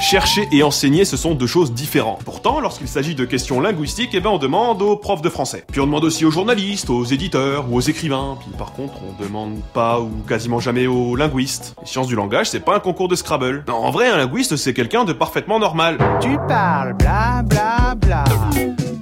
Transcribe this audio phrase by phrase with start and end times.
[0.00, 2.24] Chercher et enseigner, ce sont deux choses différentes.
[2.24, 5.62] Pourtant, lorsqu'il s'agit de questions linguistiques, eh ben on demande aux profs de français.
[5.70, 8.38] Puis on demande aussi aux journalistes, aux éditeurs ou aux écrivains.
[8.40, 11.74] Puis par contre, on demande pas ou quasiment jamais aux linguistes.
[11.82, 13.62] Les sciences du langage, c'est pas un concours de Scrabble.
[13.68, 15.98] Non, en vrai, un linguiste, c'est quelqu'un de parfaitement normal.
[16.22, 18.24] Tu parles bla bla bla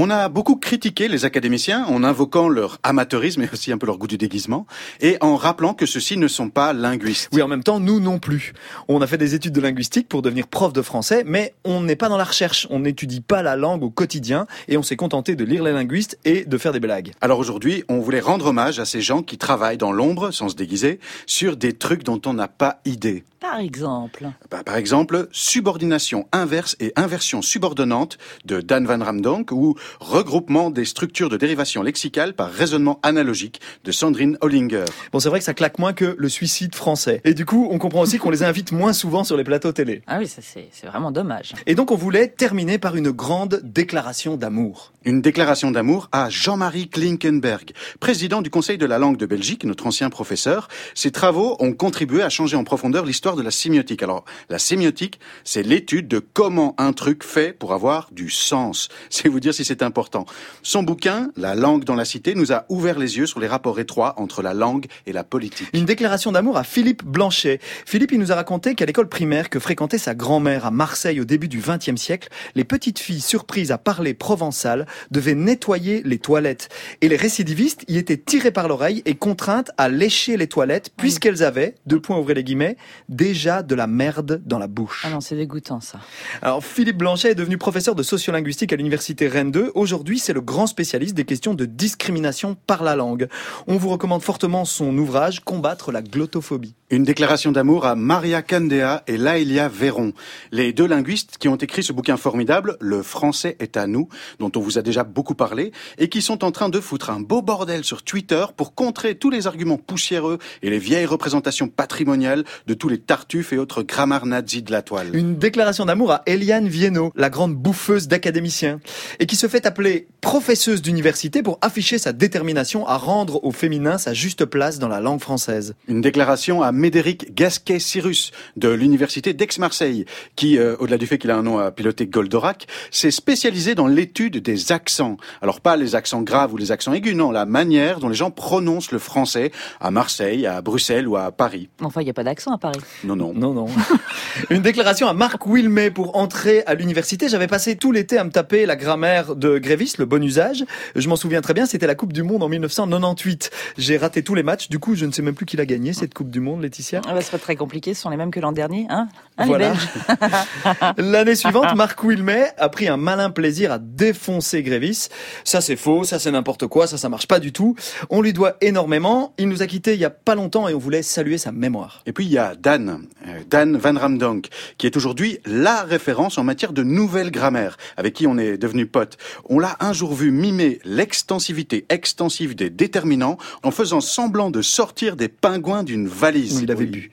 [0.00, 3.98] On a beaucoup critiqué les académiciens en invoquant leur amateurisme et aussi un peu leur
[3.98, 4.64] goût du déguisement
[5.00, 7.28] et en rappelant que ceux-ci ne sont pas linguistes.
[7.32, 8.52] Oui, en même temps, nous non plus.
[8.86, 11.96] On a fait des études de linguistique pour devenir prof de français, mais on n'est
[11.96, 12.68] pas dans la recherche.
[12.70, 16.16] On n'étudie pas la langue au quotidien et on s'est contenté de lire les linguistes
[16.24, 17.10] et de faire des blagues.
[17.20, 20.54] Alors aujourd'hui, on voulait rendre hommage à ces gens qui travaillent dans l'ombre, sans se
[20.54, 23.24] déguiser, sur des trucs dont on n'a pas idée.
[23.40, 29.76] Par exemple bah, Par exemple, subordination inverse et inversion subordonnante de Dan Van Ramdonk ou
[30.00, 34.84] regroupement des structures de dérivation lexicale par raisonnement analogique de Sandrine Hollinger.
[35.12, 37.20] Bon, c'est vrai que ça claque moins que le suicide français.
[37.24, 40.02] Et du coup, on comprend aussi qu'on les invite moins souvent sur les plateaux télé.
[40.06, 41.54] Ah oui, ça c'est vraiment dommage.
[41.66, 44.92] Et donc, on voulait terminer par une grande déclaration d'amour.
[45.04, 49.86] Une déclaration d'amour à Jean-Marie Klinkenberg, président du Conseil de la langue de Belgique, notre
[49.86, 50.68] ancien professeur.
[50.94, 54.02] Ses travaux ont contribué à changer en profondeur l'histoire de la sémiotique.
[54.02, 58.88] Alors, la sémiotique, c'est l'étude de comment un truc fait pour avoir du sens.
[59.10, 60.24] C'est vous dire si c'est important.
[60.62, 63.78] Son bouquin, La langue dans la cité, nous a ouvert les yeux sur les rapports
[63.78, 65.68] étroits entre la langue et la politique.
[65.74, 67.60] Une déclaration d'amour à Philippe Blanchet.
[67.84, 71.26] Philippe, il nous a raconté qu'à l'école primaire que fréquentait sa grand-mère à Marseille au
[71.26, 76.70] début du XXe siècle, les petites filles surprises à parler provençal devaient nettoyer les toilettes.
[77.02, 81.42] Et les récidivistes y étaient tirés par l'oreille et contraintes à lécher les toilettes puisqu'elles
[81.42, 82.78] avaient, deux points ouvrez les guillemets,
[83.10, 85.02] déjà de la merde dans la bouche.
[85.04, 86.00] Ah non, c'est dégoûtant ça.
[86.40, 89.57] Alors Philippe Blanchet est devenu professeur de sociolinguistique à l'université Rennes 2.
[89.74, 93.28] Aujourd'hui, c'est le grand spécialiste des questions de discrimination par la langue.
[93.66, 96.74] On vous recommande fortement son ouvrage Combattre la glottophobie.
[96.90, 100.14] Une déclaration d'amour à Maria Candea et Laëlia Véron,
[100.52, 104.50] les deux linguistes qui ont écrit ce bouquin formidable, Le français est à nous, dont
[104.56, 107.42] on vous a déjà beaucoup parlé, et qui sont en train de foutre un beau
[107.42, 112.72] bordel sur Twitter pour contrer tous les arguments poussiéreux et les vieilles représentations patrimoniales de
[112.72, 115.14] tous les tartuffes et autres grammaires nazis de la toile.
[115.14, 118.80] Une déclaration d'amour à Eliane Viennot, la grande bouffeuse d'académiciens,
[119.18, 123.98] et qui se fait appeler professeuse d'université pour afficher sa détermination à rendre au féminin
[123.98, 125.74] sa juste place dans la langue française.
[125.86, 130.06] Une déclaration à Médéric Gasquet-Cyrus de l'université d'Aix-Marseille,
[130.36, 133.86] qui, euh, au-delà du fait qu'il a un nom à piloter Goldorak, s'est spécialisé dans
[133.86, 135.16] l'étude des accents.
[135.42, 138.30] Alors pas les accents graves ou les accents aigus, non, la manière dont les gens
[138.30, 139.50] prononcent le français
[139.80, 141.68] à Marseille, à Bruxelles ou à Paris.
[141.82, 142.80] Enfin, il n'y a pas d'accent à Paris.
[143.04, 143.32] Non, non.
[143.34, 143.66] Non, non.
[144.50, 147.28] Une déclaration à Marc Wilmé pour entrer à l'université.
[147.28, 150.64] J'avais passé tout l'été à me taper la grammaire de Grévis, le bon usage.
[150.94, 153.50] Je m'en souviens très bien, c'était la Coupe du Monde en 1998.
[153.76, 155.92] J'ai raté tous les matchs, du coup je ne sais même plus qui l'a gagné
[155.92, 157.00] cette Coupe du Monde, Laetitia.
[157.06, 159.08] Ah bah, c'est pas très compliqué, ce sont les mêmes que l'an dernier, hein,
[159.38, 159.72] hein Voilà.
[160.98, 165.08] L'année suivante, Marc Wilmé a pris un malin plaisir à défoncer Grévis.
[165.44, 167.74] Ça c'est faux, ça c'est n'importe quoi, ça ça marche pas du tout.
[168.10, 169.32] On lui doit énormément.
[169.38, 172.02] Il nous a quittés il y a pas longtemps et on voulait saluer sa mémoire.
[172.06, 176.36] Et puis il y a Dan, euh, Dan Van Ramdonk, qui est aujourd'hui la référence
[176.36, 179.16] en matière de nouvelle grammaire, avec qui on est devenu pote.
[179.48, 185.16] On l'a un jour vu mimer l'extensivité extensive des déterminants en faisant semblant de sortir
[185.16, 186.57] des pingouins d'une valise.
[186.62, 187.10] Il avait Oui.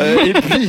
[0.00, 0.68] Euh, et puis,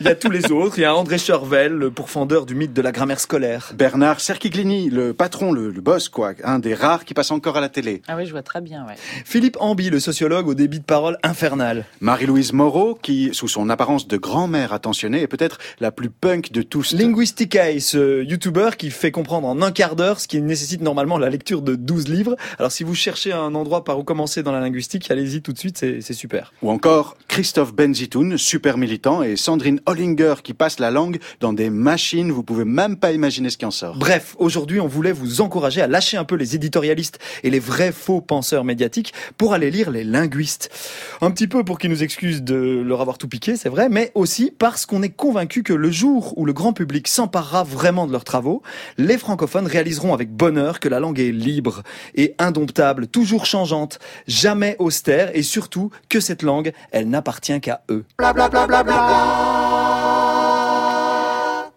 [0.00, 0.78] il y a tous les autres.
[0.78, 3.72] Il y a André Chervel, le pourfendeur du mythe de la grammaire scolaire.
[3.74, 7.60] Bernard Serquiglini, le patron, le, le boss, quoi, un des rares qui passe encore à
[7.60, 8.02] la télé.
[8.08, 8.94] Ah oui, je vois très bien, ouais.
[9.24, 11.84] Philippe Amby, le sociologue au débit de parole infernal.
[12.00, 16.62] Marie-Louise Moreau, qui, sous son apparence de grand-mère attentionnée, est peut-être la plus punk de
[16.62, 16.92] tous.
[16.92, 21.30] Linguistica, ce youtubeur qui fait comprendre en un quart d'heure ce qui nécessite normalement la
[21.30, 22.36] lecture de 12 livres.
[22.58, 25.58] Alors si vous cherchez un endroit par où commencer dans la linguistique, allez-y tout de
[25.58, 26.52] suite, c'est c'est super.
[26.62, 31.70] Ou encore Christophe Benzitoun, super militant, et Sandrine Hollinger qui passe la langue dans des
[31.70, 33.96] machines, vous pouvez même pas imaginer ce qui en sort.
[33.96, 37.92] Bref, aujourd'hui, on voulait vous encourager à lâcher un peu les éditorialistes et les vrais
[37.92, 40.70] faux penseurs médiatiques pour aller lire les linguistes.
[41.20, 44.12] Un petit peu pour qu'ils nous excusent de leur avoir tout piqué, c'est vrai, mais
[44.14, 48.12] aussi parce qu'on est convaincu que le jour où le grand public s'emparera vraiment de
[48.12, 48.62] leurs travaux,
[48.98, 51.82] les francophones réaliseront avec bonheur que la langue est libre
[52.14, 58.04] et indomptable, toujours changeante, jamais austère et surtout que cette langue, elle n'appartient qu'à eux.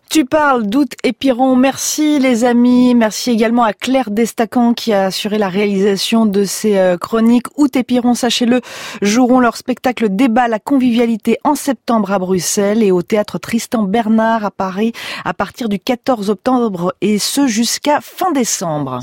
[0.09, 1.55] Tu parles d'août et Piron.
[1.55, 2.95] Merci les amis.
[2.95, 7.45] Merci également à Claire Destacan qui a assuré la réalisation de ces euh, chroniques.
[7.57, 8.61] Août et Piron, sachez-le,
[9.03, 14.43] joueront leur spectacle Débat la convivialité en septembre à Bruxelles et au théâtre Tristan Bernard
[14.43, 14.93] à Paris
[15.25, 18.95] à partir du 14 octobre et ce jusqu'à fin décembre.